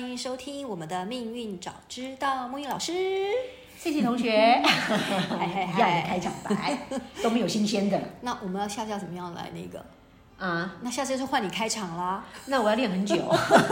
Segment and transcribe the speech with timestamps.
[0.00, 2.92] 欢迎收听我们的命运早知道，木易老师，
[3.76, 6.78] 谢谢同学， 嗨嗨嗨，一样的开场白
[7.20, 8.00] 都没有新鲜的。
[8.22, 9.84] 那我们要下次要怎么样来那个？
[10.38, 12.24] 啊，那下次就换你开场啦。
[12.46, 13.16] 那我要练很久，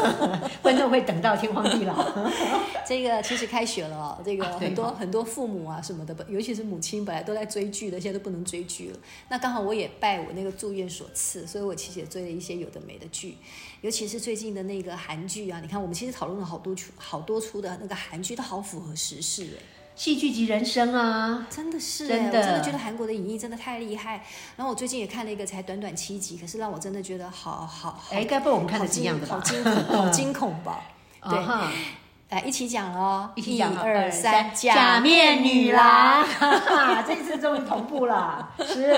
[0.61, 2.05] 观众会等到天荒地老。
[2.84, 8.98] 这个其实开学了哦，这个很多、啊、很多父母啊什么的，尤其是母亲，本来都在追剧的，现在都不能追剧了。
[9.29, 13.39] 那刚好我也拜我那个住院所赐，所以我其实也追了一些有的没的剧，
[13.83, 15.61] 尤其是最近的那个韩剧啊。
[15.61, 19.62] 你看，我们其实讨论了好多出好多出的那个韩剧，都好符合时事哎。
[19.97, 24.22] 戏剧级人生啊，真的是，真的，我真的觉得韩国的演艺真的太厉害。
[24.56, 28.05] 然后我最近也看了一个，才短短七集，可是让我真的觉得好好。
[28.12, 29.36] 哎，该不会我们看的是一样的吧？
[29.36, 30.83] 好惊恐，好惊恐吧？
[31.28, 32.06] 对。
[32.28, 32.34] Uh.
[32.36, 38.91] 来一起讲哦，一起讲，一二三，假面女郎，哈哈， 这次终于同步了，是，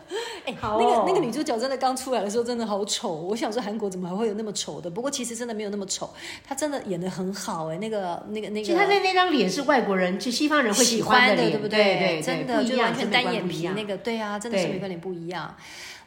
[0.46, 4.88] 哎，好、哦，那个那个女主角真的刚出来的时候真的好丑，我想说韩国怎么还会有那么丑的？
[4.88, 6.08] 不过其实真的没有那么丑，
[6.42, 11.84] 她真的演的很好哎，那个那个那个，其实她那那张脸是外国人，就西方人会喜欢的，对不对？
[11.84, 15.54] 对对，真的就完全单眼皮那个，对啊，真的是每个脸不一样。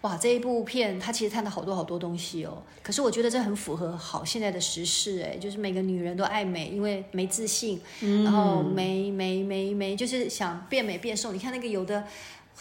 [0.04, 2.62] 哇，这一部片它其实探讨好多好多东西哦。
[2.82, 11.32] 可是我觉得这很符合好现在的时事哎，就是每个女人都爱美，因为没自信，嗯、然后没没没没，就是想变美变瘦。
[11.32, 12.04] 你看那个有的，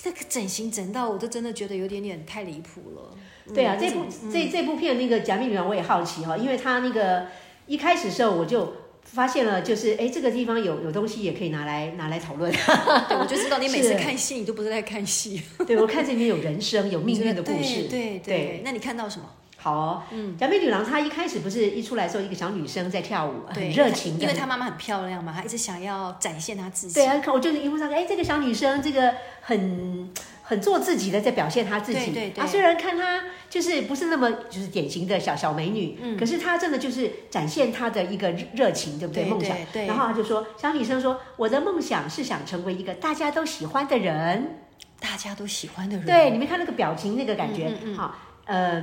[0.01, 3.17] 这个整形整到我都真的觉得有点点太离谱了。
[3.53, 7.27] 对啊，嗯、这部、嗯、这这部片那个假面女郎我也好奇哈，因为她那个
[7.67, 8.73] 一开始的时候我就。
[9.05, 12.50] 发现了，就是哎，这个地方有有东西也可以拿来拿来讨论。
[13.08, 15.42] 对，我就知道你每次看戏，你都不是在看戏。
[15.67, 17.83] 对，我看这里面有人生，有命运的故事。
[17.90, 18.63] 对对对。
[18.64, 19.27] 那你看到什么？
[19.57, 26.95] 好哦，嗯，假面女郎她一开始不是一出来的时候，一个小女生在跳舞，很热情的，因为她妈妈很漂亮嘛，她一直想要展现她自己。
[26.95, 30.11] 对啊，看我就是荧幕上，哎，这个小女生，这个很。
[30.42, 32.07] 很做自己的，在表现她自己。
[32.11, 32.42] 对对对。
[32.42, 39.25] 啊，虽然看她就是不是那么就是典型的小小美女，嗯，可是她真的就是展现她的一个热情，对不对？
[39.25, 39.57] 梦想。
[39.73, 39.86] 对。
[39.86, 44.58] 然后她就说，小女生说，我的梦想是想成为一个大家都喜欢的人。
[45.01, 46.07] 大家都喜欢的人。
[46.07, 48.14] 对，你们看那个表情，那个感觉，好，
[48.45, 48.81] 呃，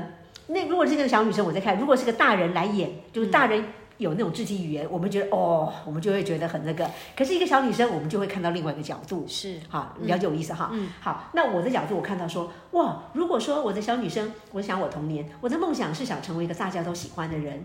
[0.47, 3.63] 那如果是这个小女生，我在看；如果是个大人来演，就是大人。
[3.99, 6.89] 有那种肢体语言，我们觉得哦，我们就会觉得很那个。
[7.15, 9.25] 可是一个小女生，我们就会看到另外一个角度。
[9.27, 10.69] 是，好，了解我意思哈。
[10.71, 17.63] 嗯，好，那我的角度，我看到说，哇，如果说我的小女生，我想我童年，我的梦想是想成为一个大家都喜欢的人。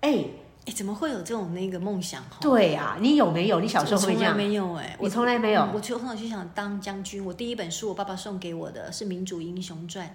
[0.00, 0.24] 哎
[0.66, 2.22] 哎，怎么会有这种那个梦想？
[2.40, 3.58] 对啊，你有没有？
[3.58, 4.32] 你小时候会这样？
[4.32, 5.68] 从来没有哎，我从来没有。
[5.74, 7.24] 我从小就想当将军。
[7.24, 10.06] 我第一本书，我爸爸送给我的是《民主英雄传》，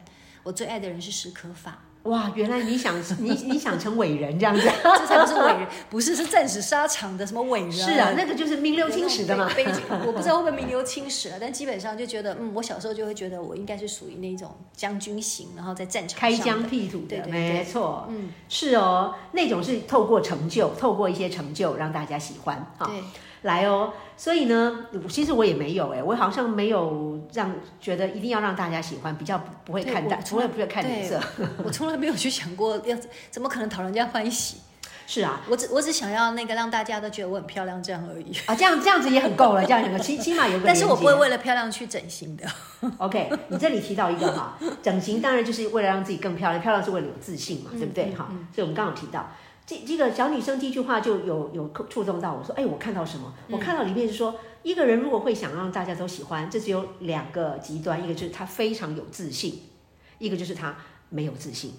[0.44, 1.80] 我最爱的人是史可法。
[2.04, 7.72] 哇，原来你想你 你想成伟人这样子，这才不是伟人，不是是战死沙场的什么伟人。
[7.72, 9.50] 是啊，那个就是名留青史的嘛。
[10.06, 23.04] 我不知道会不会名留青史了，但基本上就觉得，嗯，我小时候就会觉得我应该是属于那种将军型，然后在战场开疆辟土的，对对对，没错，嗯，是哦，那种是透过成就，透过一些成就让大家喜欢，对。
[23.48, 31.20] 来哦，所以呢，其实我也没有哎，我好像没有让觉得一定要让大家喜欢，比较不不会看淡，从来不会看脸色。
[31.64, 32.96] 我从来没有去想过要
[33.32, 34.58] 怎么可能讨人家欢喜。
[35.10, 40.66] 是啊，我只我只想要那个让大家都觉得我很漂亮这样而已啊，这样这样子也很够了，这样有个起起码有个。
[40.68, 42.44] 但是我不会为了漂亮去整形的。
[42.98, 48.14] OK，你这里提到一个哈，整形当然就是为了让自己更漂亮，漂亮是为了有自信嘛，对不对？
[48.14, 49.32] 哈、嗯，嗯、所以我们刚好提到。
[49.68, 53.34] 这这个小女生第一句话就有有触动到我说，哎，我看到什么？
[53.52, 54.34] 我看到里面是说，
[54.64, 59.64] 一个人如果会想让大家都喜欢，这只有两个极端，一个就是他非常有自信，
[60.20, 60.78] 一个就是他
[61.10, 61.74] 没有自信。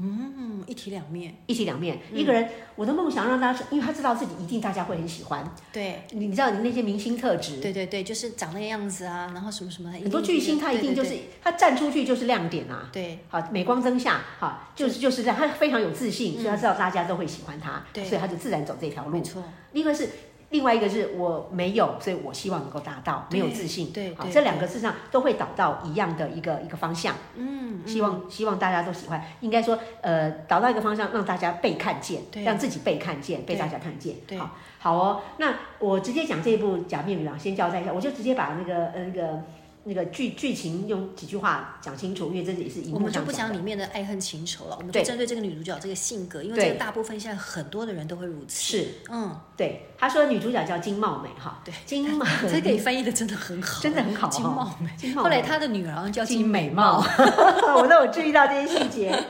[0.00, 1.98] 嗯，一体两面，一体两面。
[2.12, 5.44] 嗯、一个人，我的梦想让大家，因为他知道自己一定大家会很喜欢。
[5.72, 7.60] 对，你知道你那些明星特质。
[7.60, 9.90] 对对对，就是长那个样子啊，然后什么什么。
[9.90, 12.88] 很多巨星他一定就是他站出去就是亮点啊。
[12.92, 19.10] 对，好，镁光灯下，好，就是就是这样，他非常有自信，嗯、所以他知道大家都会喜欢他，对所以他就自然走这条路。
[19.10, 19.42] 没错，
[19.72, 20.08] 另外是。
[20.50, 23.92] 另外一个是我没有，所以我希望能够达到，没有自信。
[23.92, 27.14] 对，好，这两个事实上都会导到一样的一个一个方向。
[27.36, 34.14] 嗯，希望希望大家都喜欢，应该说，呃，导到一个方向，让大家被看见，让自己被看见，被大家看见。
[34.26, 35.20] 对，好，好哦。
[35.36, 39.42] 那我直接讲这一部《假面女郎》，先交代一下，我就直接把那个呃那个
[39.88, 48.76] 那个剧剧情用几句话讲清楚，因为这也是我们就不讲里面的爱恨情仇了，我们就针对这个女主角这个性格，因为这个大部分现在很多的人都会如此。
[48.76, 49.86] 是，嗯，对。
[49.98, 54.28] 他说女主角叫金茂美哈，对，金 茂，这个翻译的真的很好， 真的很好。
[54.28, 57.02] 金茂美，后来他的女儿叫金美貌，
[57.76, 59.24] 我都有注意到这些细节，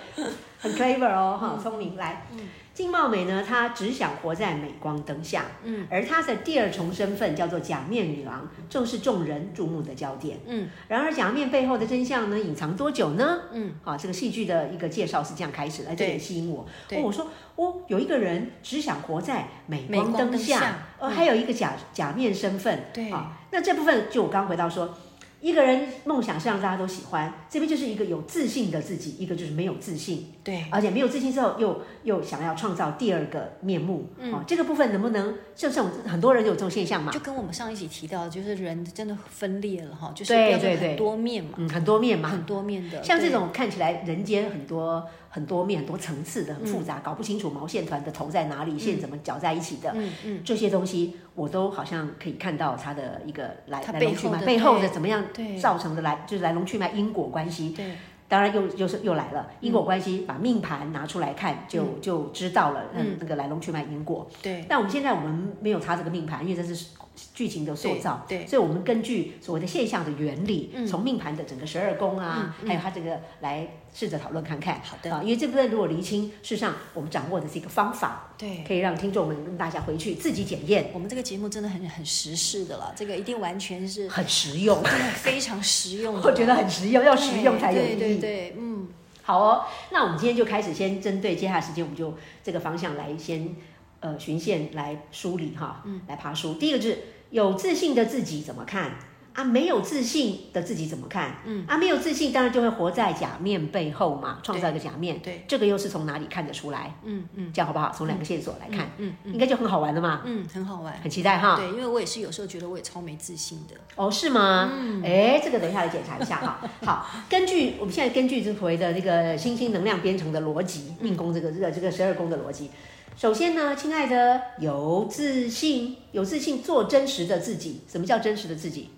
[0.58, 1.96] 很 clever 哦，哈，聪明。
[1.96, 2.26] 来，
[2.75, 10.69] 金茂美呢，她只想活在镁光灯下，嗯，而她的第二重身份叫做假面女郎，正是众人注目的焦点，嗯。
[10.88, 13.38] 然而假面背后的真相呢，隐藏多久呢？
[13.52, 16.66] 嗯，好，这个戏剧的一个介绍是这样开始的，这也吸引我。
[16.90, 24.93] 哦，我说，哦，有一个人只想活在镁光灯下，呃，还有一个假假面身份，对，好，那这部分就我刚回到说。
[25.40, 37.12] 一个人梦想是让大家都喜欢，这边就是一个有自信的自己，一个就是没有自信，对，而且没有自信之后又又想要创造第二个面目，嗯，哦，这个部分能不能就像很多人有这种现象嘛？
[37.12, 45.06] 就跟我们上一集提到，就是人真的分裂了哈，就是对对对，很多面嘛，嗯，很多面嘛，很多面的，像这种看起来人间很多。
[45.30, 55.25] 很多面、很多层次的，很复杂，嗯、搞不清楚毛线团的头在哪里，线怎么搅在一起的，嗯嗯，这些东西我都好像可以看到它的一个来来龙去脉，背后的怎么样
[55.60, 57.70] 造成的来，就是来龙去脉因果关系。
[57.70, 57.92] 对，
[58.28, 64.28] 当然又又是又来了因果关系，把命盘拿出来看，就就知道了，嗯，那个来龙去脉因果。
[64.42, 66.86] 对，但我们现在我们没有查这个命盘，因为这是。
[67.35, 74.81] 剧情的塑造，对，对，所以我们根据所谓的现象的原理，嗯、从命盘的整个十二宫啊，还有它这个来试着讨论看看。
[74.82, 80.91] 好的啊，因为这部分如果厘清，事实上我们掌握的是一个方法，对，可以让听众们跟大家回去自己检验。
[80.93, 86.15] 我们这个节目真的很很时事的了，这个一定完全是很实用，真的，非常实用。
[86.20, 87.97] 我觉得很实用，要实用才有意义。
[87.97, 88.88] 对对对，嗯，
[89.23, 93.55] 好哦，那我们今天就开始先针对接下来时间，我们就这个方向来先
[94.00, 96.54] 呃循线来梳理哈，嗯，来爬梳。
[96.54, 96.98] 第一个就是。
[97.30, 98.92] 有自信的自己怎么看
[99.34, 99.44] 啊？
[99.44, 101.42] 没有自信的自己怎么看？
[101.44, 105.20] 嗯啊，没有自信当然就会活在假面背后嘛，创造一个假面。
[105.20, 106.94] 对，这个又是从哪里看得出来？
[107.04, 107.92] 嗯嗯，这样好不好？
[107.94, 110.22] 从两个线索来看，嗯，应该就很好玩了嘛。
[110.24, 111.56] 嗯，很好玩，很期待哈。
[111.56, 113.74] 对，因为我也是有时候觉得我也超没自信的。
[113.94, 114.70] 哦，是吗？
[114.74, 116.66] 嗯，哎，这个等一下来检查一下哈。
[116.86, 122.70] 好，根据我们现在根据这回的那个星星能量编程的逻辑，命宫这个这个这个十二宫的逻辑。
[123.19, 127.81] 首先呢，亲爱的，有自信，有自信做真实的自己。
[127.88, 128.91] 什么叫真实的自己？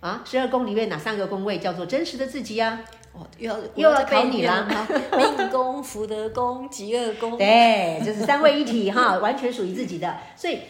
[0.00, 2.80] 啊，十二宫里面哪三个宫位叫做真实的自己呀？
[3.12, 4.66] 哦，又要又要考你啦。
[5.14, 7.36] 命宫、福德宫、极恶宫。
[7.36, 10.16] 对，就是三位一体哈，完全属于自己的。
[10.34, 10.60] 所以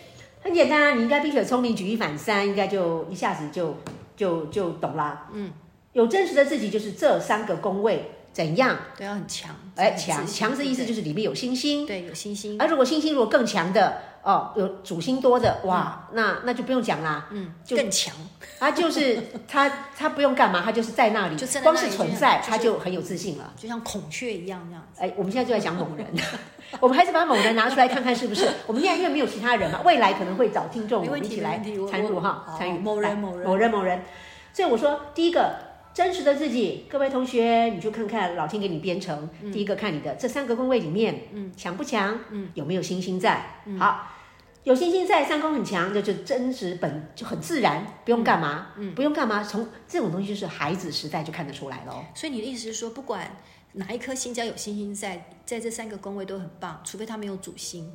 [0.42, 3.76] 很简单啊，你应该冰雪聪明，举一反三，应该就一下子就
[4.16, 5.28] 就就懂啦。
[5.32, 5.52] 嗯，
[5.92, 8.10] 有真实的自己就是这三个宫位。
[8.32, 8.76] 怎样？
[8.96, 9.54] 都，要很强。
[9.76, 11.86] 哎，强强的意思就是里面有星星。
[11.86, 12.56] 对，有星星。
[12.58, 17.26] 而如果星星如果更强的哦，有主星多的，哇，那那就不用讲啦。
[17.30, 18.14] 嗯，就更强。
[18.60, 19.18] 他就是
[19.48, 25.00] 他，他不用干嘛，他就是在那里，光是存在，他就很有自信了，就像孔雀一样这样子。
[25.02, 26.06] 哎，我们现在就在讲某人，
[26.78, 28.46] 我们还是把某人拿出来看看是不是？
[28.66, 31.58] 我们现在因为没有其他人嘛，未来可能会找听众我们一起来
[31.90, 34.02] 参与哈，参与某人某人某人某人。
[34.52, 35.69] 所以我说第一个。
[35.92, 39.28] 真实的自己，各位同学，你就看看老天给你编程。
[39.42, 42.18] 嗯、第一个看你的这三个宫位里面，嗯，强不强？
[42.30, 43.60] 嗯，有没有星星在？
[43.66, 44.06] 嗯、好，
[44.62, 52.04] 有星星在，三宫很强，就就真实本就很自然，不用干嘛，嗯，不用干嘛，从这种东西就是孩子时代就看得出来了。
[52.14, 53.36] 所以你的意思是说，不管
[53.72, 57.92] 哪一颗星只要有星星在，在这三个宫位都很棒，除非他没有主星。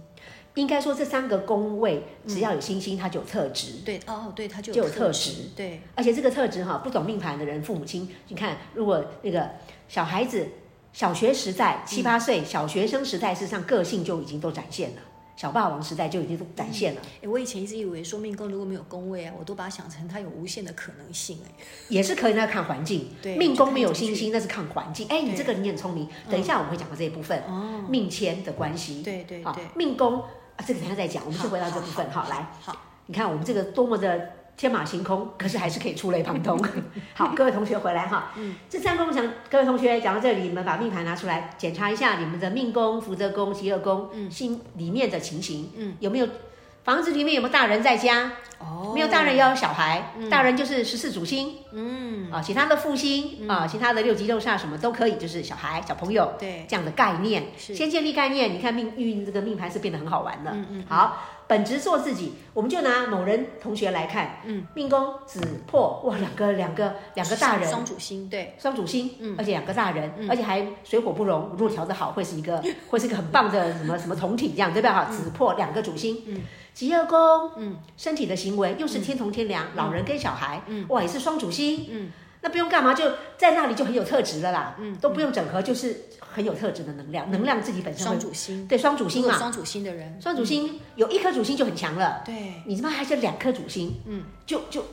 [0.56, 3.74] 应该说这三个宫位只要有星星，它就有特质。
[3.86, 5.50] 对，哦，对，它就有特质。
[5.56, 9.50] 对，而且这个特质哈，不懂命盘的人，父母亲，你看，如果那个
[9.88, 10.48] 小孩子
[10.94, 15.02] 小学时代七八岁，小学生时代，事实上个性就已经都展现了。
[15.36, 17.02] 小霸王时代就已经都展现了。
[17.22, 21.38] 哎，我以前一直以为说命宫如果没有宫位啊，我都把它想成它有无限的可能性。
[21.46, 21.52] 哎，
[21.90, 23.10] 也是可以，那看环境。
[23.22, 25.06] 对，命宫没有星星，那是看环境。
[25.10, 26.08] 哎，你这个你很聪明。
[26.30, 27.38] 等一下我们会讲到这一部分。
[27.46, 29.04] 哦，命迁的关系。
[29.04, 30.24] 对对对，命宫。
[30.58, 32.10] 啊，这个等下再讲，我们先回到这部分。
[32.10, 32.76] 好，来，好，
[33.08, 36.58] 你看我们这个多么的天马行空，可是还是可以触类旁通。
[37.14, 38.32] 好，各位同学回来哈。
[38.38, 46.28] 嗯，这三宫讲，各位同学讲到这里，你们把命盘拿出来检查一下你们的命宫、福德宫、疾厄宫，嗯，心里面的情形，嗯，有没有
[46.86, 48.32] 房子里面有没有大人在家？
[48.60, 58.54] 哦，没有大人要有小孩，大人就是十四主星，嗯，啊，其他的父星啊，其他的六吉六煞什么都可以，就是小孩、小朋友，对，这样的概念，先建立概念。
[58.54, 74.92] 你看命运这个命盘是变得很好玩的，嗯嗯，好，本职做自己，我们就拿某人同学来看，嗯，命宫紫破，哇，两个两个两个大人，双主星，对，双主星，嗯，而且两个大人，而且还水火不容，如果调得好，会是一个会是一个很棒的什么什么同体这样，对不对？
[74.92, 76.42] 哈，紫破两个主星，嗯。
[76.76, 84.76] 疾厄宫，嗯，身体的行为又是天同天梁，老人跟小孩，嗯，哇，也是双主星，嗯，那不用干嘛，就在那里就很有特质了啦。
[84.78, 92.22] 嗯，都不用整合，就是很有特质的能量，能量自己本身双主星，对，双主星嘛，双主星的人，双主星有一颗主星就很强了。
[92.26, 94.86] 对，你他妈还是两颗主星，嗯，就就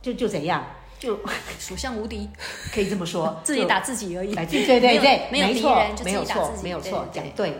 [0.00, 0.64] 就就怎样？
[0.98, 1.18] 就
[1.58, 2.30] 所向无敌，
[2.72, 4.34] 可以这么说， 自己打自己而已。
[4.34, 7.56] 对对对对，没有敌人，就自己打自己，没有错，讲对了。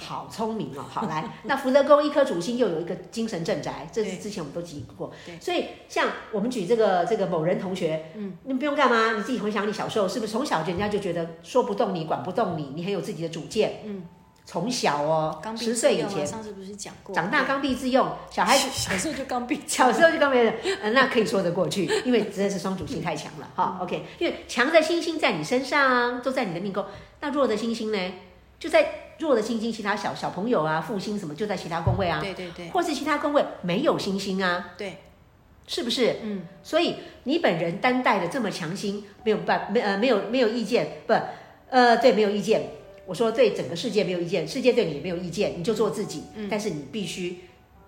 [0.00, 0.82] 好聪明哦！
[0.90, 5.12] 好来， 那福德宫一颗主星又有一个精神镇宅，这是之前我们都提过。
[5.26, 14.02] 对，所以像我们举这个这个某人同学，嗯，你不用干嘛，你自己回想你小时候是不是从小人家就觉得说不动你，管不动你，你很有自己的主见，嗯，
[14.46, 23.78] 从小哦，十岁以前，上次不是讲过，长大刚愎自用，小孩子小时候就刚愎，小时候就刚愎，嗯，那可以说得过去，因为真的是双主星太强了哈。
[23.82, 26.84] OK，因为强的星星在你身上，都在你的命宫，
[27.20, 27.98] 那弱的星星呢，
[28.58, 28.99] 就在。
[29.20, 34.96] 弱的星星，其他小小朋友啊，复星什么就在其他宫位啊，对对对，或是其他宫位没有星星啊，对，
[35.66, 36.16] 是不是？
[36.22, 41.14] 嗯，所以你本人单带的这么强星，没有办没呃没有没有意见，不
[41.68, 42.62] 呃对没有意见，
[43.06, 47.38] 我说对整个世界没有意见，世界对你也没有意见，你就做自己，嗯，但是你必须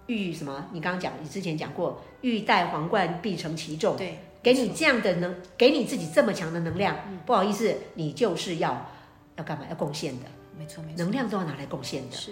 [0.07, 0.69] 欲什么？
[0.73, 8.91] 你刚刚讲，你之前讲过，欲戴皇冠必承其重，对，给你这样的能，给你自己这么强的能量，嗯，不好意思，你就是要
[9.37, 9.65] 要干嘛？
[9.71, 10.27] 要贡献的。
[10.63, 12.17] 没错，没错，能量都要拿来贡献的。
[12.17, 12.31] 是，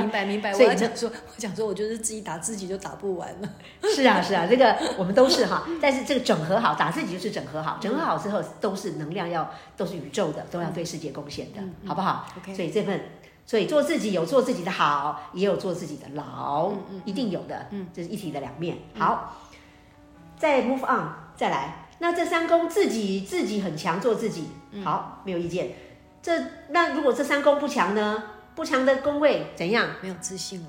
[0.00, 0.54] 明 白明白。
[0.54, 3.48] 我要讲说，我讲说，我就是自己打自己就打不完了。
[3.94, 12.54] 是啊是啊，这个我们都是哈，但是这个整合好，打自己就是整合好，整合好之后都是能量要，都是宇宙的，都要对世界贡献的，好不好？OK。
[12.54, 13.00] 所以这份，
[13.44, 16.72] 所以做自己有做自己的好，也有做自己的劳，
[17.04, 18.78] 一定有的，嗯，这是一体的两面。
[18.96, 19.36] 好，
[20.38, 24.48] 再 move on，再来，那这三宫自己自己很强，做自己
[24.84, 25.72] 好，没有意见。
[26.22, 26.32] 这
[26.68, 28.22] 那如果这三宫不强呢？
[28.54, 29.88] 不强的宫位怎样？
[30.02, 30.68] 没有自信了，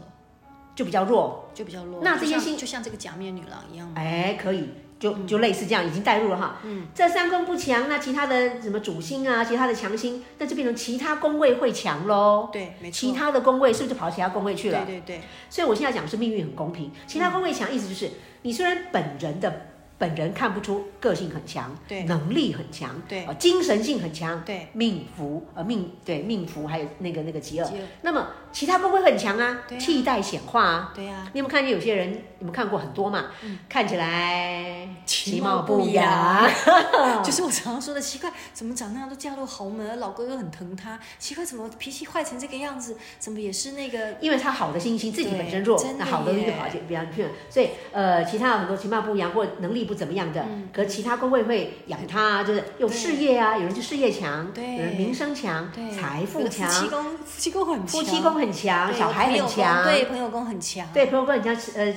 [0.74, 2.00] 就比较弱，就比较弱。
[2.02, 3.94] 那这些星就像这个假面女郎一样吗？
[3.98, 6.60] 哎，可以，就就类似这样，已经带入了哈。
[6.64, 12.50] 嗯，这三宫不强，那其他的什么主星啊，其他的强星，那就变成其他宫位会强喽。
[12.54, 12.96] 对，没错。
[12.96, 14.86] 其他的宫位是不是就跑到其他宫位去了？
[14.86, 15.22] 对对对。
[15.50, 18.10] 所以我现在讲的是命运很公平，其他宫位强，意思就是
[18.44, 19.68] 你虽然本人的。
[20.04, 32.22] 本人看不出个性很强，对，能力很强，对，啊精神性很强，对，命福呃命对命福还有那个那个极恶，那么其他部位很强啊，替代显化啊，对呀，你有没有看见有些人？
[32.40, 33.28] 你们看过很多嘛？
[33.70, 36.46] 看起来其貌不扬，
[37.24, 42.98] 就是我常常说的奇怪，怎么长那样都嫁入豪门，老公又很疼她，奇怪怎么脾气坏成这个样子？
[43.20, 44.18] 怎么也是那个？
[44.20, 49.93] 因为他好的星星自己本身弱，那好的就跑去比较去，所以呃，其他有很多其貌不扬或能力不。
[49.94, 50.46] 怎么样的？
[50.74, 56.70] 可其他工位会养他，就是有事业啊，有人就事业强，对，有人名声强，对，财富强。
[56.70, 61.56] 夫妻宫，夫妻宫很强，夫妻宫很强，小孩很强，对，朋友宫很强，对，朋友宫很强。
[61.76, 61.94] 呃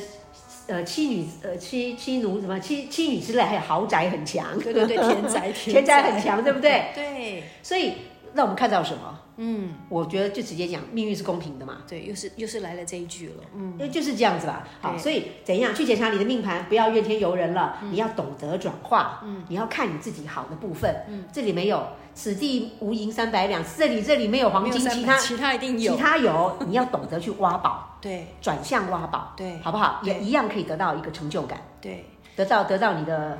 [0.69, 6.87] 呃，妻女呃妻妻奴什么妻妻女之类，还有豪宅很强，对对对，田宅 田宅很强，对不对？
[6.93, 7.93] 对，所以
[8.35, 9.21] 让我们看到什么？
[9.37, 11.79] 嗯，我觉得就直接讲命运是公平的嘛。
[11.89, 13.45] 对，又是又是来了这一句了。
[13.55, 14.67] 嗯，就是这样子吧。
[14.81, 16.65] 好，所以怎样去检查你的命盘？
[16.69, 19.21] 不要怨天尤人了，你要懂得转化。
[19.25, 21.05] 嗯，你要看你自己好的部分。
[21.09, 27.99] 嗯，这里没有，此地无银三百两，这里这里没有黄金，其他其他一定有，其他有， 你要懂得去挖宝。
[28.01, 29.35] 对，转向挖宝。
[29.37, 30.01] 对，好不好？
[30.03, 31.61] 也一样可以得到一个成就感。
[31.81, 33.39] 对，得到得到你的。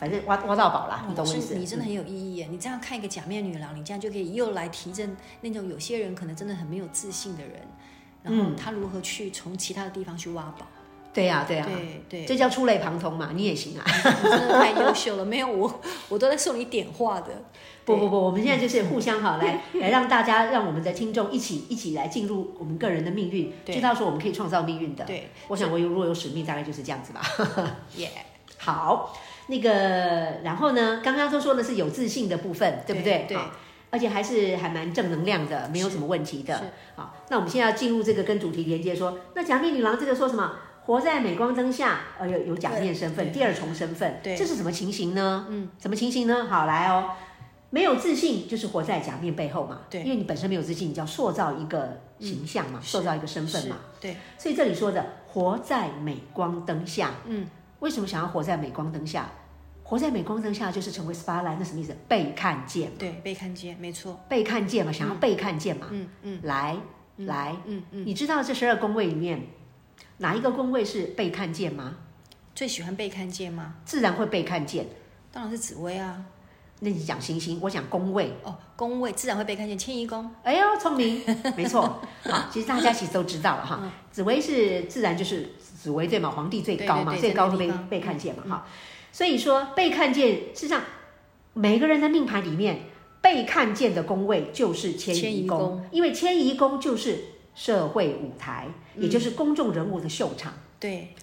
[0.00, 1.54] 反正挖挖到宝啦，你懂我意思？
[1.56, 2.48] 你真的很有意义耶！
[2.50, 7.52] 你这样看一个假面女郎，你这样就可以又来提振那种有些人可能真的很没有自信的人，
[8.22, 10.66] 然后他如何去从其他的地方去挖宝？
[11.12, 13.32] 对呀，对呀，对对，这叫触类旁通嘛！
[13.34, 15.24] 你也行啊，你真的 太优秀了！
[15.24, 17.26] 没有我，我都在送你点化的。
[17.84, 25.04] 不不不，我们现在就是互相好来来让大家，让我们的听众一起一起来进入我们个人的命运，知道说我们可以创造命运的。
[25.04, 27.20] 对，我想我有如果有使命，大概就是这样子吧。
[27.96, 28.08] 耶，
[28.56, 29.14] 好。
[29.50, 31.00] 那个，然后呢？
[31.02, 33.26] 刚刚都说的是有自信的部分，对不对？
[33.28, 33.36] 对，
[33.90, 36.62] 而且还是还蛮正能量的，没有什么问题的。
[36.94, 40.52] 好，那我们现在要进入这个跟主题连接，说那假面女郎这个说什么？
[40.86, 45.46] 活在镁光灯下，呃，有有假面身份，第二重身份，对，这是什么情形呢？
[45.48, 46.46] 嗯，什么情形呢？
[46.48, 47.10] 好，来哦，
[47.68, 57.46] 没有自信就是活在假面背后嘛，对，因为你本身没有自信，你就要塑造一个形象嘛，塑造一个身份嘛，对，所以这里说的活在镁光灯下，嗯，
[57.80, 59.30] 为什么想要活在镁光灯下？
[59.90, 61.96] 活在镁光灯下就是成为 spotlight，那什么意思？
[62.06, 62.92] 被看见。
[62.96, 64.20] 对，被看见，没错。
[64.28, 65.88] 被看见嘛，想要被看见嘛。
[65.90, 66.40] 嗯嗯。
[66.44, 66.76] 来
[67.16, 68.06] 来，嗯嗯。
[68.06, 69.48] 你知道这十二宫位里面
[70.18, 71.96] 哪一个宫位是被看见吗？
[72.54, 73.74] 最喜欢被看见吗？
[73.84, 74.86] 自然会被看见。
[75.32, 76.24] 当然是紫薇啊。
[76.82, 78.32] 那你讲星星，我讲宫位。
[78.44, 80.30] 哦，宫位自然会被看见，迁移宫。
[80.44, 81.20] 哎呦，聪明，
[81.56, 82.00] 没错。
[82.22, 83.92] 好，其实大家其实都知道了哈。
[84.12, 88.66] 紫薇是自然就是紫薇对嘛，皇帝最高嘛，最高会被被看见嘛哈。
[89.12, 90.82] 所以说被看见，事实上
[91.52, 92.80] 每个人的命盘里面
[93.20, 97.18] 被看见的宫位就是迁移宫，宫因为迁移宫就是
[97.54, 100.52] 社会舞台，嗯、也就是公众人物的秀场。
[100.78, 101.14] 对，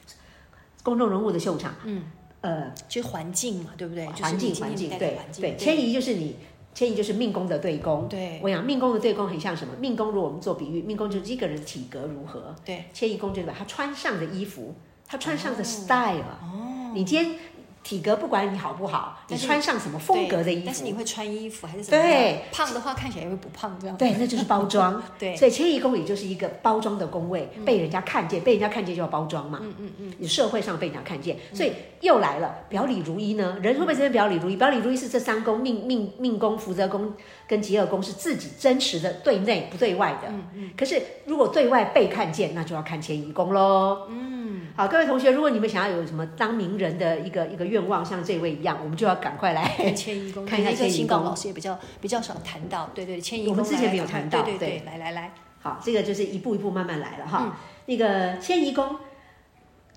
[0.84, 1.76] 公众人物的秀场。
[1.86, 2.04] 嗯，
[2.42, 4.06] 呃，就环境嘛，对不对？
[4.06, 5.56] 环境，环境，对对。
[5.56, 6.36] 迁移就是你，
[6.76, 8.08] 迁移就是命宫的对宫。
[8.10, 9.74] 对，我讲命宫的对宫很像什么？
[9.80, 12.54] 命宫如果我们做比喻，命宫就是一个人体格如何。
[12.64, 14.76] 对，迁移宫就是把他穿上的衣服，
[15.08, 16.20] 他穿上的 style。
[16.44, 17.40] 哦，你今天。
[17.88, 22.04] 体格不管你好不好，你穿上什么风格的衣服，但是你会穿衣服还是什么？
[22.04, 23.96] 对，胖的话看起来也会不胖这样。
[23.96, 25.02] 对，那就是包装。
[25.18, 29.60] 对，所以迁移宫也就是一个包装的宫位，被人家看见，被人家看见就要包装嘛。
[29.62, 30.14] 嗯嗯嗯。
[30.18, 33.58] 你社会上被人家看见，所以又来了表里如一呢？
[33.62, 34.58] 人会不会真的表里如一？
[34.58, 37.14] 表里如一是这三宫命命命宫、福德宫
[37.48, 40.28] 跟疾厄宫是自己真实的对内不对外的。
[40.28, 40.72] 嗯嗯。
[40.76, 44.08] 可是如果对外被看见，那就要看迁移宫喽。
[44.10, 44.68] 嗯。
[44.76, 49.64] 好，各位同学，如果你们想要有什么当名人的一个一个愿望，像这位一样，我们就要赶快来
[49.96, 51.24] 迁移宫，看一下迁移宫。
[51.24, 53.52] 老师也比较比较少谈到，对对，迁移宫。
[53.52, 57.58] 我们之前没有谈到，对对对，来来来，好，这个就是一步一步慢慢来了哈。
[57.86, 58.96] 那个迁移宫，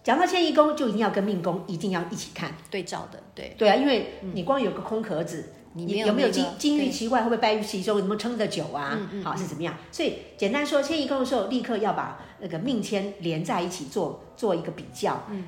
[0.02, 5.54] 讲到迁移宫，就一定要跟命宫一定要一起看对照的，对对啊，因为你光有个空壳子。
[5.72, 7.96] 你有没有金金玉其外，会不会败玉其中？
[7.98, 8.98] 能不能撑得久啊？
[9.22, 9.72] 好是怎么样？
[9.92, 15.22] 所以简单说，迁移宫的时候，立刻要把那个命迁连在一起做做一个比较。
[15.30, 15.44] 嗯，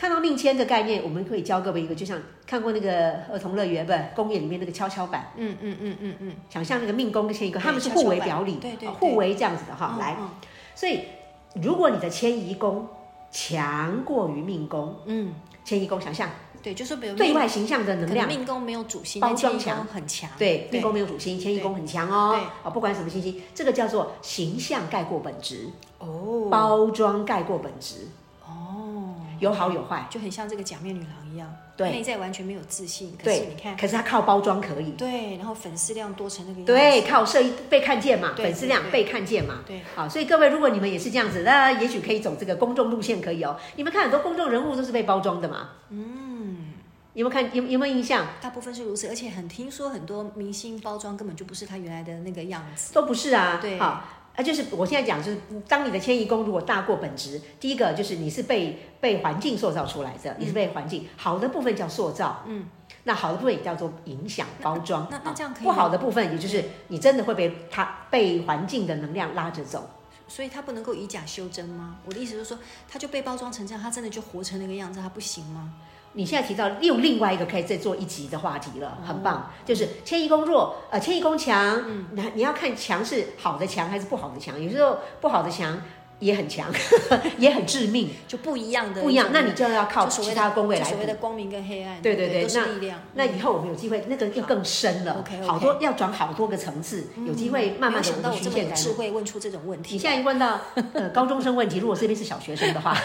[0.00, 3.92] 看到命迁的概念，我们可以教各位一个，就像看过那个儿童乐园不？
[4.16, 5.30] 公园里面那个跷跷板。
[5.36, 9.98] 嗯嗯嗯嗯嗯，想象那个命宫跟迁移宫，他们是互为表里，对对，互为这样子的哈。
[10.00, 10.16] 来，
[10.74, 11.00] 所以
[11.62, 12.88] 如果你的迁移宫
[13.30, 15.34] 强过于命宫，嗯，
[15.66, 16.30] 迁移宫想象。
[16.62, 20.30] 对，就是比如对外形象的能量，命宫没有主心，包装强很强。
[20.38, 22.32] 对，命宫没有主星，迁移宫很强哦。
[22.34, 28.19] 对，啊，不管什么星星，这个叫做形象盖过本质哦，包装盖过本质哦，
[29.40, 33.16] 有好有坏，就很像这个假面女郎一样，对，内在完全没有自信。
[33.20, 34.92] 可是你看，可是她靠包装可以。
[34.92, 36.72] 对，然后粉丝量多成那个样子。
[36.72, 39.60] 对，靠设一被看见嘛，粉丝量被看见嘛。
[39.66, 43.56] 对，好，所以各位，如果你们也是这样子，那也许可以走这个公众路线，可以哦。
[43.74, 45.70] 你们看很多公众人物都是被包装的嘛。
[45.88, 46.74] 嗯。
[47.12, 48.24] 有没有看有有没有印象？
[48.40, 53.58] 大部分是如此，而且很听说很多明星包装根本就不是他原来的那个样子，都不是啊。
[53.60, 54.04] 对，好，
[54.36, 55.38] 啊，就是我现在讲，就是
[55.68, 62.66] 当你的迁移宫如果大过本质，第一个就是你是被被环境塑造出来的，你是被环境好的部分叫塑造，嗯，
[63.04, 65.06] 那好的部分也叫做影响包装。
[65.10, 65.64] 那那这样可以？
[65.64, 69.90] 不好的部分，也就是你真的会被它被环境的能量拉着走，
[70.28, 71.96] 所以他不能够以假修真吗？
[72.06, 75.74] 我的意思就是说，他就被包装成这样，他真的就活成那个样子，他不行吗？
[76.12, 85.80] 你现在提到又另外一个可以再做一集的话题了，很棒，就是迁移宫弱，呃，迁移宫强，嗯，你你要看强是好的强还是不好的强，有时候不好的强
[86.20, 86.72] 也很强，
[87.38, 90.84] 也很致命，就不一样的，不一样，那你就要靠其他宫位来。
[90.84, 99.94] 所谓的光明跟黑暗，对对对，那那以后我们有机会，那个又更深了，好多要转好多个层次，有机会慢慢的我们循线智慧问出这种问题。
[99.94, 100.60] 你现在问到
[100.94, 102.96] 呃高中生问题，如果这边是小学生的话。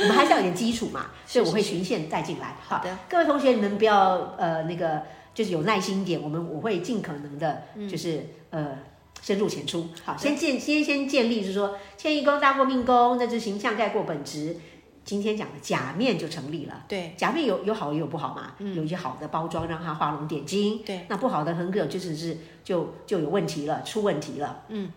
[0.00, 2.54] 我们还是要有点基础嘛，所以我会循线再进来。
[2.60, 5.02] 好的，各位同学，你们不要呃那个，
[5.34, 6.22] 就是有耐心一点。
[6.22, 8.78] 我们我会尽可能的，就是呃
[9.22, 9.88] 深入浅出。
[10.04, 14.56] 好，先建先先建立，就是说迁移宫大过命宫，那就形象盖过本质。
[15.04, 16.84] 今天讲的假面就成立了。
[16.88, 18.52] 对，假面有有好也有不好嘛。
[18.58, 20.82] 嗯，有一些好的包装，让它画龙点睛。
[20.84, 24.64] 对，那不好的很可能就是是就就有问题了，出问题了。
[24.68, 24.92] 嗯，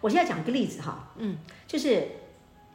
[0.00, 1.12] 我现在讲一个例子哈。
[1.16, 2.08] 嗯，就是。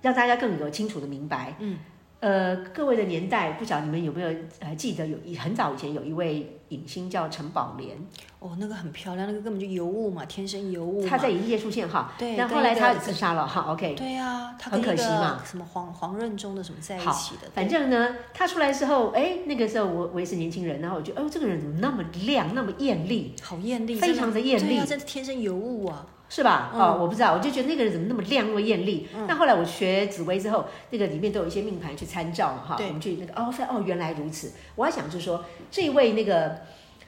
[0.01, 1.79] 让大家更有清楚的明白，嗯，
[2.19, 4.29] 呃，各位的年代，不晓得你们有没有
[4.59, 7.97] 呃记得有一很早以前有一位影星叫陈宝莲，
[8.39, 11.05] 哦，那个很漂亮，那个根本就尤物嘛，天生尤物。
[11.07, 26.05] 她在演艺界出现哈，对，那后来她自杀了哈，OK，对呀，很可惜嘛，什么黄黄任中的什么在一起的，反正呢，她出来之后，哎，那个时候我我也是年轻人，然后我就，哦，这个人怎么那么亮，那么艳丽，好艳丽，非常的艳丽，真的天生尤物啊。
[26.29, 26.71] 是吧？
[26.73, 29.07] 嗯、哦，我不知道，我就觉得那个人怎么那么亮，那么艳丽。
[29.27, 32.87] 那、嗯、后来我学紫薇之后，那个里面都有一些命盘去参照嘛，哈对。
[32.87, 34.51] 我们去那个哦，哦，原来如此。
[34.75, 36.61] 我还想就是说，这位那个，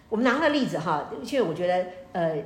[0.10, 2.38] 我们拿他的例子哈，因为我觉得呃。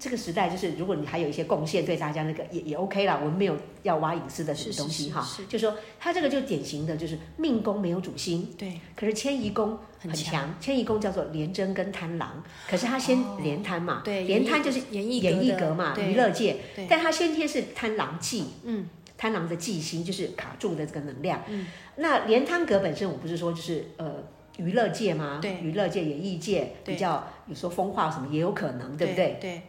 [0.00, 3.18] 这个时代就是，如果你还有一些贡献，对大家那个也也 OK 啦。
[3.22, 16.56] 我们没有要挖隐私的什么东西哈，就说他这个就典型的就是命宫没有主星，对，可是迁移宫很强，迁移宫叫做廉贞跟贪狼，可是他先廉贪嘛，对，廉贪就是演艺格嘛，娱乐界，
[16.88, 24.24] 但他先天是贪狼忌，嗯，贪狼的忌星就是卡住的这个能量，嗯，那廉贪格本身我不是说就是呃
[24.56, 25.40] 娱乐界吗？
[25.42, 29.36] 对，娱乐界、演艺界比较有时候风化什么也有可能，对不对？
[29.38, 29.62] 对。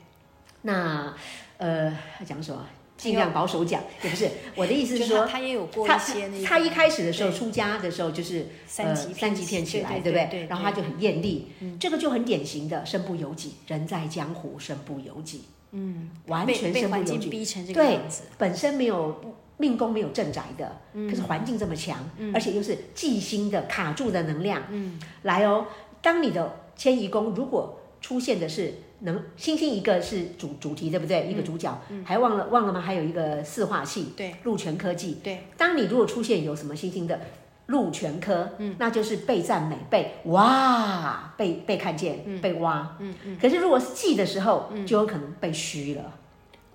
[0.64, 1.14] 那，
[1.58, 2.66] 呃，讲什么？
[2.98, 4.30] 尽量保守讲，也不是。
[4.56, 10.46] 我的意思是说，他也有过一些那他一开始的时候出家的时候就是三级三级片起来，对不对？
[10.48, 11.48] 然后他就很艳丽，
[11.80, 19.20] 这个就很典型的身不由己，人在江湖身不由己，嗯，完全身不由己，逼成这个样子，本身没有
[19.58, 25.66] 命宫没有正宅的，可是环境这么强，而且又是忌星的卡住的能量，嗯，来哦，
[26.04, 28.76] 当你的迁移宫如果出现的是。
[29.04, 31.28] 能星星一个是主主题对不对？
[31.28, 32.80] 一个主角，嗯嗯、还忘了忘了吗？
[32.80, 35.20] 还有一个四化系，对，鹿泉科技。
[35.24, 37.20] 对，当你如果出现有什么星星的
[37.68, 42.96] 鹿泉科，嗯，那就是被赞美、被哇、被被看见、嗯、被挖。
[43.00, 43.38] 嗯嗯。
[43.42, 46.04] 可是如果是记的时候，嗯、就有可能被虚了。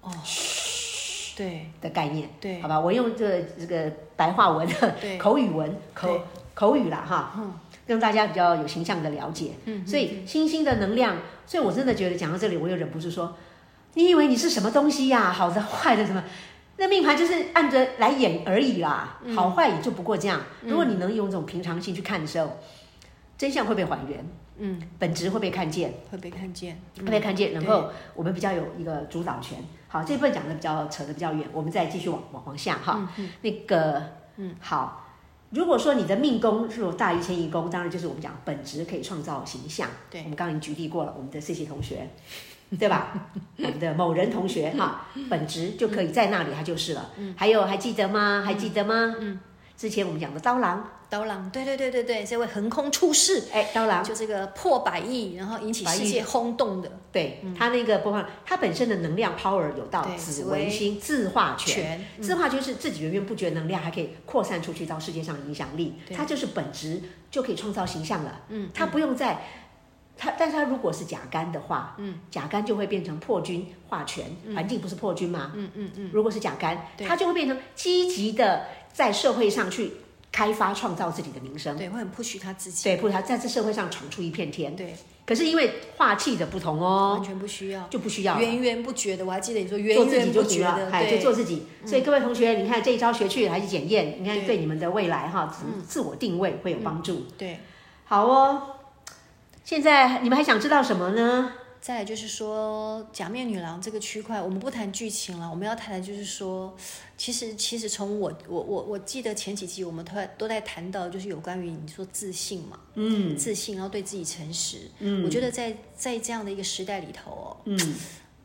[0.01, 6.21] 哦，虚，对的概念，对，好吧，我用这个、这个白话文的对 口语文口
[6.55, 7.35] 口语啦哈。
[7.37, 7.53] 嗯
[7.87, 13.37] 让大家比较有形象的了解，嗯，所以星星的能量，所以我真的觉得讲到这里，我又忍不住说，
[13.94, 15.33] 你以为你是什么东西呀？
[15.33, 16.22] 好的坏的什么？
[16.79, 20.42] 那命盘就是按着来演而已啦，好坏也就不过这样。
[20.62, 22.59] 如果你能用这种平常心去看的时候，
[23.38, 29.59] 真相会被还原，嗯，本质会被看见，会被看见，会被看见，然后我们比较有一个主导权。
[29.88, 33.09] 好，这部分讲的比较扯的比较远，我们再继续往往往下哈，
[33.42, 34.03] 那个，
[34.37, 35.06] 嗯，好。
[35.57, 39.88] 如果说你的命宫是有大于迁移宫，当然就是我们讲本职可以创造形象。
[40.11, 42.07] 对，我们刚刚已经举例过了，我们的 C C 同学，
[42.79, 43.31] 对吧？
[43.57, 47.11] 我们的某人同学哈，本职就可以在那里，他就是了。
[47.16, 48.42] 嗯，还有还记得吗？
[48.45, 49.16] 还记得吗？
[49.19, 49.40] 嗯。
[49.79, 69.42] 之前我们讲的刀郎，刀郎，对对对对对，这位横空出世，哎，刀郎，就这个破百亿，然后引起世界轰动的，对他那个播放，他本身的能量 power 有到紫微星自化权，自化就是自己源源不绝能量，还可以扩散出去到世界上影响力，他就是本质就可以创造形象了，嗯，他不用再，
[70.16, 75.53] 他，但是他如果是甲肝的话，嗯，甲肝就会变成破军化权，环境不是破军吗？
[75.55, 78.66] 嗯嗯嗯，如果是甲肝，他就会变成积极的。
[78.97, 79.92] 在社会上去
[80.37, 84.94] 开发创造自己的名声，对，会很 push 他自己，对，push 他在这社会上闯出一片天，对。
[85.25, 89.25] 可是因为化气的不同哦，完全不需要，就不需要，源源不绝的。
[89.25, 91.62] 我还记得你说源源不绝的，哎，就做自己。
[91.87, 97.25] 所以各位同学，你看这一招学去还是检验，你看对你们的未来哈，自自我定位会有帮助。
[97.38, 97.61] 对，
[98.05, 98.62] 好哦。
[99.64, 101.53] 现在你们还想知道什么呢？
[101.87, 106.77] 再来就是说，假面女郎这个区块，我们不谈剧情了，我们要谈的就是说，
[107.16, 117.79] 其实其实从我我我我记得前几集我们都在都在谈到，就是有关于你说自信嘛，嗯，自信，然后对自己诚实，嗯，我觉得在在这样的一个时代里头哦，嗯，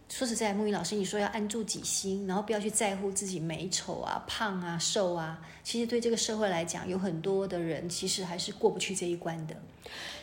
[0.08, 9.56] 说实在，木鱼老师你说要安住己心，然后不要去在乎自己美丑啊、胖啊、瘦啊，其实对这个社会来讲，有很多的人其实还是过不去这一关的。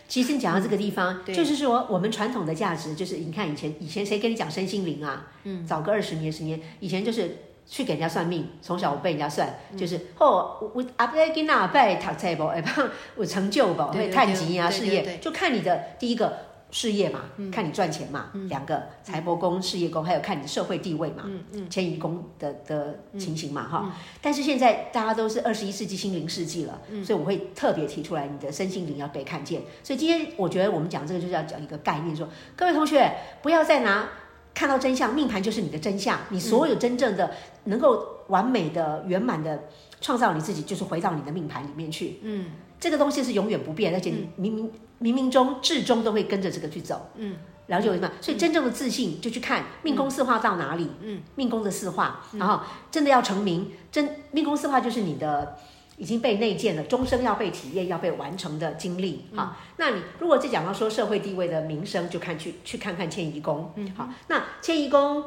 [0.09, 5.27] 其实你讲到这个地方，嗯、就是说我们传统的价值，就是你看以前以前谁跟你讲身心灵啊？
[5.45, 12.47] 嗯，早个二十年十年，以前就是去给人家算命，从小我被人家算，嗯、就是哦，我阿伯给那阿伯读册不？
[12.47, 13.83] 哎，帮我成就不？
[13.93, 16.48] 会探吉啊，事业就看你的第一个。
[16.71, 21.25] 事业嘛，看你赚钱嘛，两个财帛宫、事业宫，还有看你的社会地位嘛，
[21.71, 23.93] 迁移宫的的情形嘛，哈。
[24.21, 29.63] 但是现在大家都是二十一世纪心灵世纪了，所以我会特别提出来，你的身心灵要被看见。
[29.83, 34.09] 所以今天我觉得我们讲这个就是要讲一个概念，说各位同学不要再拿
[34.55, 37.31] 看到真相，命盘就是你的真相，你所有真正的
[37.65, 39.65] 能够完美的圆满的
[40.01, 42.19] 创造你自己，就是回到你的命盘里面去。
[42.23, 42.47] 嗯，
[42.81, 44.73] 这个东西是永远不变，而且你明明。
[45.01, 47.37] 冥冥中至终都会跟着这个去走，嗯，
[47.69, 48.11] 了解为什么？
[48.21, 55.57] 所以真正的自信就去看命宫四化到哪里，嗯，命宫的四化，然后真的要成名，真命宫四化就是你的
[55.99, 65.23] 已经被内建了，终生要被体验、要被完成的经历，好，那你如果再讲到说社会地位的名声，就看去去看看迁移宫，嗯，好，那迁移宫，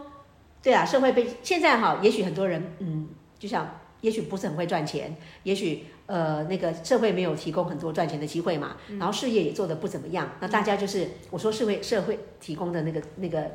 [0.62, 3.08] 对啊，社会被现在哈，也许很多人，嗯，
[3.40, 5.86] 就像也许不是很会赚钱，也许。
[6.12, 13.50] 呃，那个社会没有提供很多赚钱的机会嘛，然后事业也做得不怎么样，那大家就是我说社会社会提供的那个那个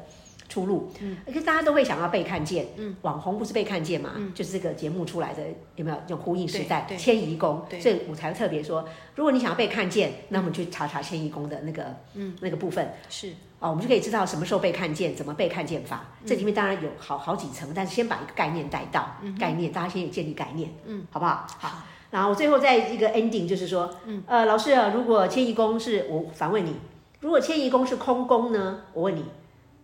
[0.49, 5.43] 出路，嗯，可是大家都会想要被看见，嗯，网红不是被看见嘛，嗯，就是这个节目出来的
[5.75, 5.97] 有没有？
[6.09, 12.35] 用呼应时代迁移宫，所以我才特别说，如果你想要被看见，那我们去查查迁移宫的那个嗯。
[12.41, 12.91] 那个部分。
[13.11, 13.33] 是。
[13.59, 21.47] 哦，我们就可以知道什么时候被看见，怎么被看见法，这里面当然有好好几层，但是先把一个概念带到，概念大家先有建立概念，嗯，好不好？
[21.59, 21.83] 好。
[22.11, 26.75] 然后我最后再一个 ending 就是说，嗯，呃，老师啊，如果迁移宫是我反问你，
[27.21, 28.83] 如果迁移宫是空宫呢？
[28.93, 29.25] 我问你，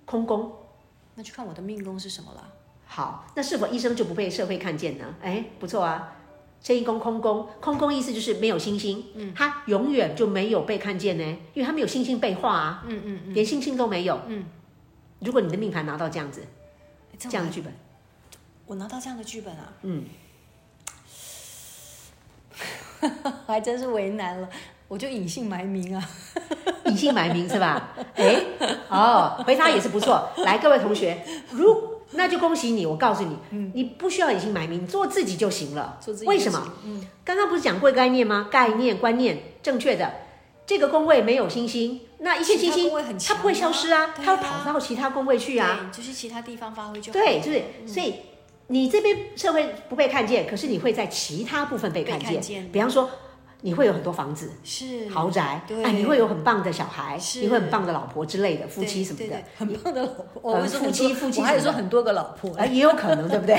[0.05, 0.53] 空宫，
[1.15, 2.49] 那就看我的命宫是什么了。
[2.87, 5.15] 好，那是否一生就不被社会看见呢？
[5.23, 6.17] 哎，不错啊，
[6.61, 14.45] 迁移宫空宫，空宫意思就是没有星星，嗯，它永远就没有被看见呢，因为它没有星星被画啊，嗯嗯嗯，连星星都没有，嗯，
[15.21, 16.43] 如果你的命盘拿到这样子，
[17.19, 17.73] 这样的剧本。
[18.67, 20.05] 我拿到这样的剧本啊，嗯，
[23.47, 24.49] 还真是为难了，
[24.89, 26.03] 我就隐姓埋名啊，
[26.87, 27.91] 隐姓埋名是吧？
[28.15, 28.41] 哎，
[28.89, 30.29] 哦，回答也是不错。
[30.39, 35.99] 来，各位同学，如那就恭喜你，我告诉你，嗯，你不需要隐姓埋名，做自己就行了。
[36.01, 36.73] 做自己，为什么？
[36.85, 38.49] 嗯，刚刚不是讲过概念吗？
[38.51, 40.13] 概念、观念正确的，
[40.67, 42.91] 这个工位没有星星，那一切星星
[43.27, 47.19] 它不会消失啊，它会跑到其他工位去啊，就是其他地方发挥就好。
[47.19, 48.15] 对，就是所以
[48.73, 53.09] 你这边社会不被看见，可是你会在其他部分被看见，比方说。
[53.65, 55.09] 你会有很多房子，是。
[55.09, 63.57] 豪宅，哎，你会有很棒的小孩，你会很棒的老婆之类的，夫妻什么的，很棒的老婆，呃，夫妻夫妻，我还有说很多个老婆，也有可能，对不对？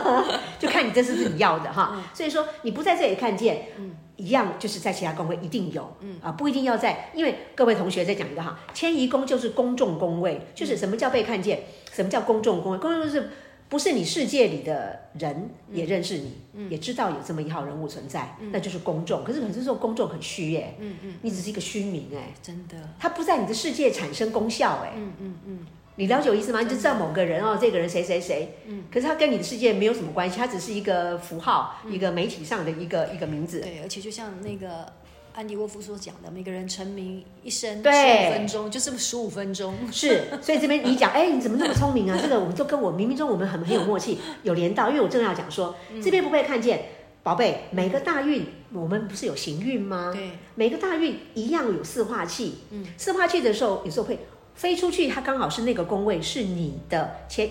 [0.60, 1.98] 就看你这是不是你要的哈。
[2.12, 3.68] 所以说你不在这里看见，
[4.16, 13.30] 一样就是在其他宫位一定有，啊，不一定要在，因为各位同学再讲一个哈，迁移宫就是公众宫位，就是什么叫被看见，什么叫公众宫位，公众就是。
[13.68, 19.22] 不是你世界里的人也认识你，嗯、也知道有这么一号人物存在，嗯、那就是公众。
[19.22, 26.60] 可是很多时候公众很虚耶，嗯嗯，你只是一个虚名哎，真的，他不在你的世界产生功效哎，嗯嗯嗯，你了解我意思吗？
[26.60, 33.60] 你就知道某个人哦，这个人谁谁谁，嗯，可是他跟你的世界没有什么关系，他只是一个符号，一个媒体上的一个一个名字。
[33.60, 34.90] 对，而且就像那个。
[35.38, 39.72] 安迪沃夫所讲的，每个人成名一生十五分钟，就是十五分钟。
[39.92, 42.18] 是，所以这边你讲，哎，你怎么那么聪明啊？
[42.20, 44.88] 这个我们就跟我冥冥中我们很很有默契，有连到。
[44.88, 46.86] 因为我正要讲说，这边不被看见，
[47.22, 50.10] 宝贝，每个大运我们不是有行运吗？
[50.12, 52.58] 对，每个大运一样有四化气。
[52.72, 54.18] 嗯，四化气的时候，有时候会
[54.56, 57.48] 飞出去，它刚好是那个宫位，是你的迁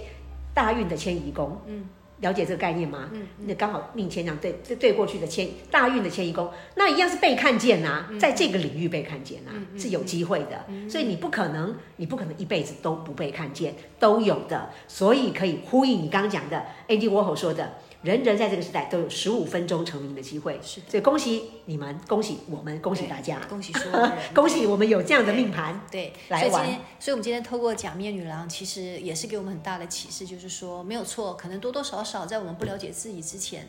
[0.54, 1.62] 大运的迁移宫。
[1.66, 1.88] 嗯。
[2.22, 3.10] 了解这个概念吗？
[3.14, 10.66] 嗯，那刚好命迁这对，对过去的迁大运的迁移宫，那一样是被看见呐、啊，在这个领域被看见呐、啊，嗯、是有机会的。
[10.68, 14.70] 嗯、所以你不可能，你不可能一辈子都不被看见，都有的。
[14.88, 17.74] 所以可以呼应你刚刚讲的 Andy Warhol 说的。
[18.08, 26.66] 人人在这个时代都有十五分钟成名的机会，是，所以恭喜你们，恭喜我们，恭喜大家，恭喜所有人， 恭喜我们有这样的命盘，对，来玩。
[26.66, 33.68] 所以，所以我们今天透过假面女郎，其实也是给我们很大的启示，就是说没有错，可能多多少少在我们不了解自己之前，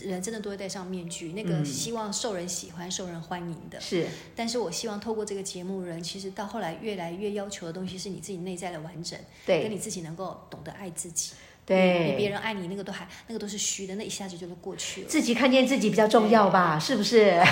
[0.00, 3.80] 人真的都会戴上面具，那个希望受人喜欢、受人欢迎的。
[3.80, 11.34] 是，但是我希望透过这个节目，人其实到后来越来越要求的东西是你自己内在的完整，对，跟你自己能够懂得爱自己。
[11.66, 15.08] 对，比别人爱你那个都还那个都是虚的，那一下子就能过去了。
[15.08, 17.42] 自己看见自己比较重要吧，是不是？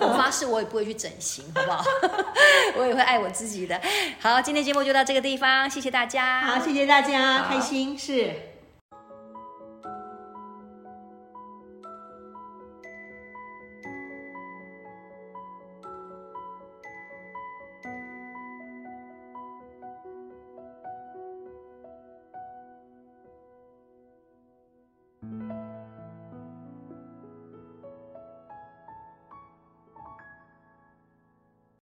[0.00, 1.84] 我发誓我也不会去整形，好不好？
[2.78, 3.80] 我也会爱我自己的。
[4.20, 6.40] 好，今天节目就到这个地方，谢谢大家。
[6.42, 8.51] 好，谢谢大家，开心是。